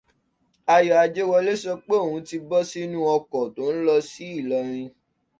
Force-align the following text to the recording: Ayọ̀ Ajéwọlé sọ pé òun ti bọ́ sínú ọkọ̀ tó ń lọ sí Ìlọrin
Ayọ̀ 0.75 0.97
Ajéwọlé 1.03 1.53
sọ 1.63 1.71
pé 1.87 1.95
òun 2.05 2.21
ti 2.27 2.37
bọ́ 2.49 2.59
sínú 2.69 2.99
ọkọ̀ 3.15 3.43
tó 3.55 3.63
ń 3.73 3.77
lọ 3.87 3.95
sí 4.11 4.25
Ìlọrin 4.39 4.89